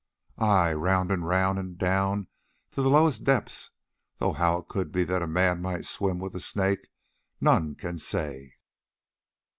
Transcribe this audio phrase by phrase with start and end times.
[0.39, 2.25] Ay, round and round and down
[2.71, 3.69] to the lowest depths,
[4.17, 6.87] though how it could be that a man might swim with the Snake
[7.39, 8.55] none can say."